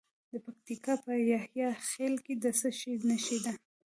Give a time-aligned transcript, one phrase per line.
[0.31, 3.53] د پکتیکا په یحیی خیل کې د څه شي نښې دي؟